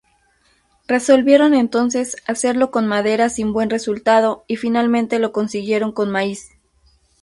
Resolvieron 0.87 1.53
entonces 1.53 2.15
hacerlo 2.25 2.71
con 2.71 2.87
madera 2.87 3.29
sin 3.29 3.53
buen 3.53 3.69
resultado 3.69 4.45
y 4.47 4.55
finalmente 4.55 5.19
lo 5.19 5.31
consiguieron 5.31 5.91
con 5.91 6.09
maíz. 6.09 6.49